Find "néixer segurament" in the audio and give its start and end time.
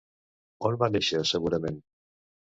0.93-1.77